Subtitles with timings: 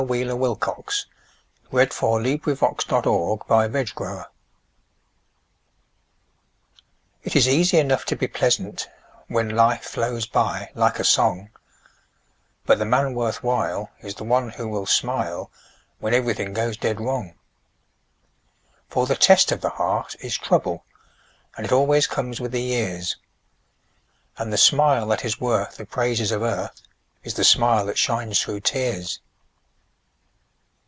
[0.01, 1.05] 122040Poems of Cheer—
[1.71, 3.11] Worth while1914Ella
[3.45, 4.25] Wheeler Wilcox
[7.21, 8.89] It is easy enough to be pleasant
[9.27, 11.51] When life flows by like a song,
[12.65, 15.51] But the man worth while is the one who will smile
[15.99, 17.35] When everything goes dead wrong.
[18.89, 20.83] For the test of the heart is trouble,
[21.55, 23.17] And it always comes with the years,
[24.39, 26.81] And the smile that is worth the praises of earth
[27.23, 29.19] Is the smile that shines through tears.